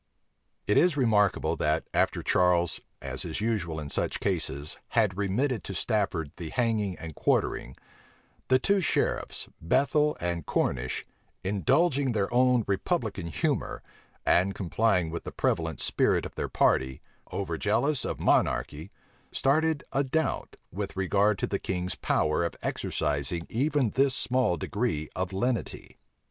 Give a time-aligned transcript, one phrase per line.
[0.65, 5.75] It is remarkable that, after Charles, as is usual in such cases, had remitted to
[5.75, 7.75] Stafford the hanging and quartering,
[8.47, 11.05] the two Sheriffs, Bethel and Cornish,
[11.43, 13.83] indulging their own republican humor,
[14.25, 16.99] and complying with the prevalent spirit of their party,
[17.31, 18.89] over jealous of Monarchy,
[19.31, 25.09] started a doubt with regard to the king's power of exercising even this small degree
[25.15, 25.99] of lenity.